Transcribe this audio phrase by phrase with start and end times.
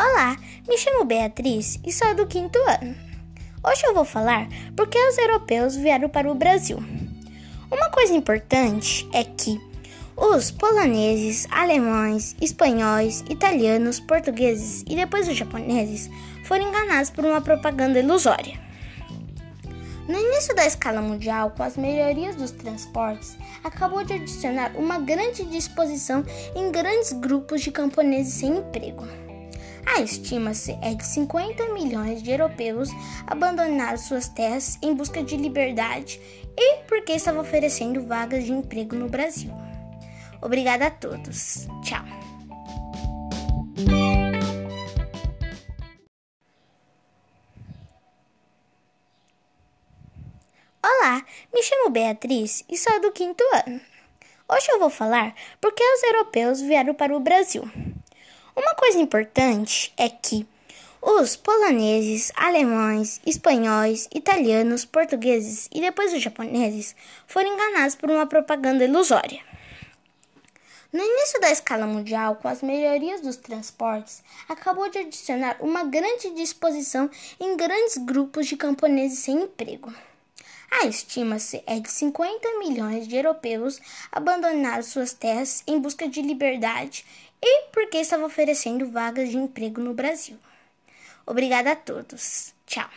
[0.00, 0.36] Olá,
[0.68, 2.94] me chamo Beatriz e sou do quinto ano.
[3.66, 6.78] Hoje eu vou falar por que os europeus vieram para o Brasil.
[7.68, 9.60] Uma coisa importante é que
[10.16, 16.08] os poloneses, alemães, espanhóis, italianos, portugueses e depois os japoneses
[16.44, 18.56] foram enganados por uma propaganda ilusória.
[20.06, 25.44] No início da escala mundial, com as melhorias dos transportes, acabou de adicionar uma grande
[25.46, 26.24] disposição
[26.54, 29.04] em grandes grupos de camponeses sem emprego.
[29.94, 32.90] A estima-se é de 50 milhões de europeus
[33.26, 36.20] abandonaram suas terras em busca de liberdade
[36.56, 39.50] e porque estavam oferecendo vagas de emprego no Brasil.
[40.40, 41.66] Obrigada a todos.
[41.82, 42.04] Tchau.
[50.80, 53.80] Olá, me chamo Beatriz e sou do quinto ano.
[54.48, 57.68] Hoje eu vou falar por que os europeus vieram para o Brasil.
[58.58, 60.44] Uma coisa importante é que
[61.00, 68.84] os poloneses, alemães, espanhóis, italianos, portugueses e depois os japoneses foram enganados por uma propaganda
[68.84, 69.40] ilusória.
[70.92, 76.30] No início da escala mundial, com as melhorias dos transportes, acabou de adicionar uma grande
[76.30, 79.94] disposição em grandes grupos de camponeses sem emprego.
[80.70, 83.80] A estima-se é de 50 milhões de europeus
[84.12, 87.04] abandonaram suas terras em busca de liberdade
[87.42, 90.38] e porque estava oferecendo vagas de emprego no Brasil.
[91.26, 92.54] Obrigada a todos.
[92.66, 92.88] Tchau.